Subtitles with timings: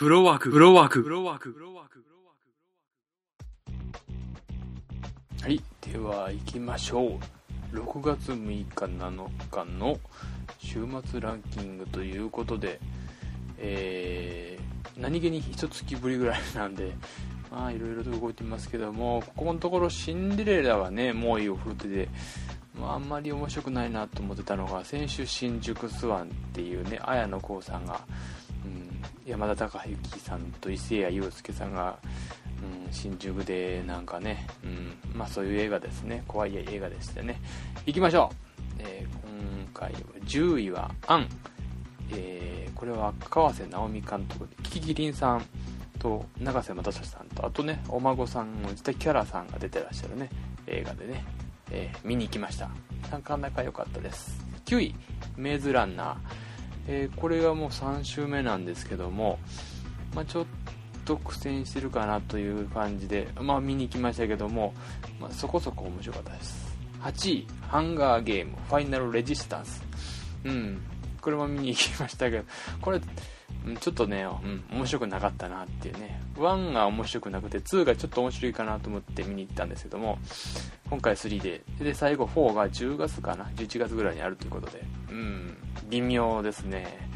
[0.00, 2.02] フロワーク、フロワーク、フロワーク、フロワーク。
[5.42, 5.62] はい。
[5.82, 7.18] では、行きましょ
[7.74, 7.76] う。
[7.76, 10.00] 6月6日、7日の
[10.58, 12.80] 週末ランキングということで、
[13.58, 16.94] えー、何気に一月ぶりぐらいなんで、
[17.52, 22.08] まあ、いろいろと動いてますけども、ここのところシンデレラはね、猛威を振るってて、
[22.80, 28.00] まあ、あんまり面白くないなと思ってたのが、先週新宿スワンっていうね、綾野剛さんが、
[29.26, 31.98] 山田孝之さんと伊勢谷友介さんが、
[32.86, 37.40] うん、新宿でなんかね、うん、まあそういう映画ですね、怖い映画でしてね。
[37.86, 41.28] 行きましょう、えー、今回は10位は「アン」
[42.12, 45.44] えー、これは川瀬直美監督でキキリンさん
[45.98, 50.28] と永瀬正さんとあとねお孫さんの自宅キャラさんが出てらっしゃるね
[50.66, 51.24] 映画でね、
[51.70, 52.70] えー、見に行きました。
[53.10, 54.44] なかなか良かったです。
[54.66, 54.94] 9位
[55.36, 56.16] 「メイズランナー」
[56.92, 59.38] えー、これがもう3週目なんですけども、
[60.12, 60.46] まあ、ちょっ
[61.04, 64.74] と苦戦してるかなという感じで、まあ、見に行きましたけども、
[65.20, 66.68] まあ、そこそこ面白かったです。
[67.00, 69.82] 8位「ハンガーゲームファイナルレジスタンス」
[70.44, 70.82] うん。
[71.20, 72.44] これも見に行きましたけど
[72.80, 76.20] これちょっとね、うん、面白くなかったなっていうね。
[76.36, 80.18] 1が面白くなくて2がちょっと面白いかなと思って見に行ったんですけども
[80.88, 81.62] 今回3で。
[81.78, 84.82] で最後4が10月かな？11月ぐらいにあるということで。
[85.10, 85.56] うん。
[85.90, 87.08] 微妙ですね。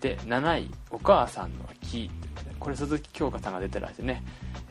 [0.00, 2.10] で7位「お母さんの木」
[2.58, 4.22] これ鈴木京香さんが出てらしてね、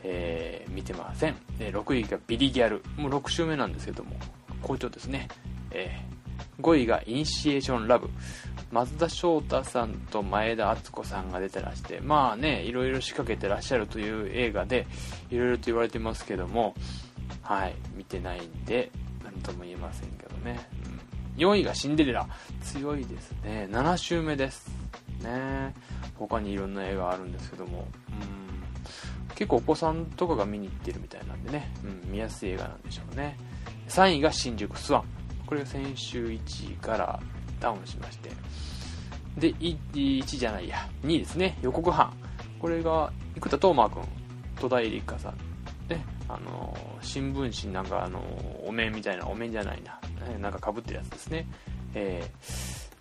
[0.02, 1.36] えー、見てません。
[1.58, 4.16] で6位が「ビリギャル」もう6週目なんですけども
[4.62, 5.28] 好調ですね、
[5.70, 8.10] えー、5位が「イニシエーションラブ」
[8.72, 14.88] 松田翔太さんと前田敦子さんが出てらしてまあねいろいろ仕掛けてらっしゃるという映画で
[15.30, 16.74] いろいろと言われてますけども
[17.42, 18.90] はい見てないんで
[19.22, 20.93] 何とも言えませんけどね、うん、
[21.36, 22.26] 4位がシンデレラ。
[22.62, 23.68] 強いですね。
[23.70, 24.68] 7週目です。
[25.22, 25.74] ね。
[26.16, 27.86] 他にいろんな映画あるんですけども。
[28.08, 29.34] うん。
[29.34, 33.36] 結構お子さんとかが見に行ってるみたいなんでね、うん、見やすい映画なんでしょうね。
[33.88, 35.04] 3位が新宿スワン。
[35.46, 37.20] これが先週1位から
[37.60, 38.30] ダウンしまして。
[39.36, 40.88] で1じゃないや。
[41.02, 41.58] 2位ですね。
[41.62, 42.12] 予告版。
[42.60, 44.02] これが生田斗真君
[44.60, 45.32] 戸田恵梨香さん。
[45.88, 46.04] ね。
[46.28, 48.20] あの新聞紙なんかあの
[48.64, 49.98] お面みたいなお面じゃないな。
[50.38, 51.46] なんかかぶってるやつですね。
[51.94, 52.30] え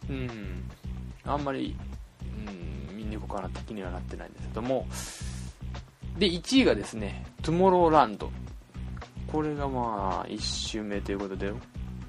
[0.08, 0.64] ー、うん。
[1.26, 1.76] あんまり、
[2.22, 4.88] うん、見に行こうかなって気にはなってないんですけども。
[6.18, 8.32] で1位がですね「トゥモローランド」
[9.32, 11.52] これがまあ1周目ということで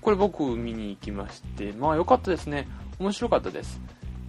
[0.02, 2.68] これ僕見に行きましてまあ良かったですね。
[2.98, 3.80] 面白かったです。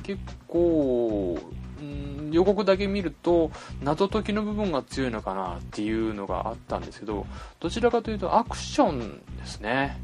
[0.02, 1.38] 結構、
[1.84, 7.25] ん、予告だけ見ると謎解きの部分が強いのかなっていうのがあったんですけど
[7.59, 10.00] どちらかというとアクションですね。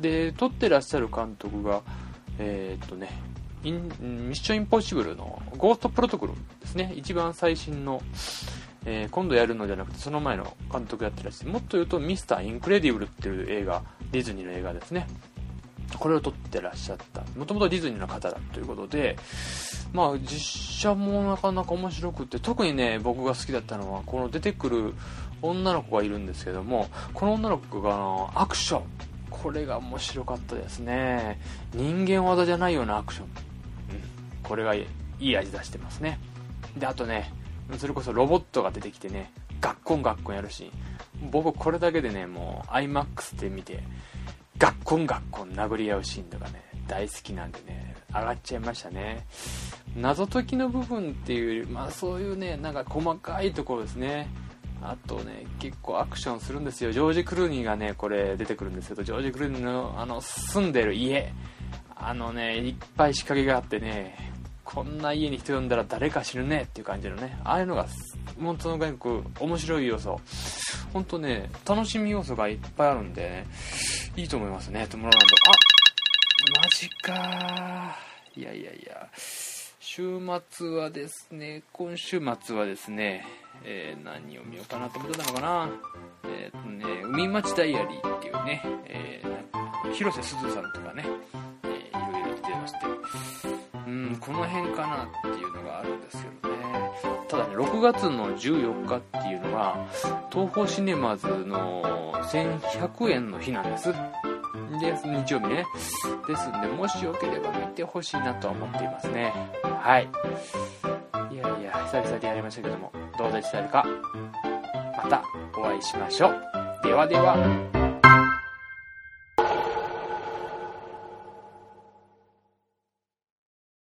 [0.00, 1.82] で撮ってらっしゃる監督が
[2.38, 3.10] えー、っとね
[3.62, 6.92] ミッションインポッシブルのゴーストプロトコルですね。
[6.96, 8.02] 一番最新の
[8.86, 15.06] えー、今度やるのじゃなくてその前の監督やってらっしゃもっと言うとミスターインクレディブルっていう映画ディズニーの映画ですね。
[15.98, 17.22] これを撮ってらっしゃった。
[17.36, 19.16] もともとディズニーの方だということで
[19.92, 20.28] まあ実
[20.80, 24.94] 写もなかなか面白くて特にね僕が好きだったのはこの出てくる
[25.42, 28.82] 女の子がいるんですけどもこの女の子がアクション。
[29.30, 31.40] これが面白かったですね。
[31.72, 33.32] 人間技じゃないようなアクション、うん、
[34.42, 34.86] これがい
[35.20, 36.18] い味出してますね。
[36.76, 37.32] であとね
[37.78, 40.70] それこそロボットが出てきてねガッコンガッコンやるし
[41.30, 43.82] 僕これだけでねもう iMAX で見て
[44.58, 49.26] ガッコンガッコン殴り合うシーンとかね大好きなんでね上がっちゃいましたね。
[49.96, 54.28] 謎解きの部分っていうよりまあそういうねなんか細かいところですね。
[54.82, 56.92] あとね結構アクションするんですよ。
[56.92, 61.32] ジョージ・クルーニーがねこれ出てくるんですけどジョージ・クルーニーのあの住んでる家。
[62.02, 64.32] あのねいっぱい仕掛けがあってね
[64.64, 67.38] こんな家に人呼んだら誰か死ぬねっていう感じのね。
[67.44, 67.86] ああいうのが
[68.40, 70.18] 本当の外国面白い要素。
[70.92, 73.46] 本当ね楽しみ要素がいっぱいあるんでね
[74.16, 74.86] いいと思いますね。
[74.88, 75.26] トムラランド。
[75.50, 77.96] あマジか
[78.34, 79.08] いやいやいや。
[79.82, 80.20] 週
[80.50, 83.24] 末はですね今週末はですね、
[83.64, 85.70] えー、何を見ようかなと思ってたのかな。
[86.24, 91.04] えっ、ー、とね海町ダイアリーっていうね、えー、広瀬すずさんとかね、
[91.64, 92.78] えー、いろいろ来てまして。
[93.86, 96.90] うんこの辺かなっていうのがあるんですけどね。
[97.28, 99.88] ただね6月の14日っていうのは
[100.30, 103.94] 東宝シネマズの1100円の日なんです。
[104.80, 105.64] で日曜日ね。
[106.26, 109.32] ですんでもしよければ見てほしいなとは思っていますね。
[109.62, 110.08] はい。
[111.32, 113.84] いやいや久々でやりましたけどもどうでしたか？
[114.96, 115.22] また
[115.56, 116.42] お会いしましょう。
[116.82, 117.79] ではでは。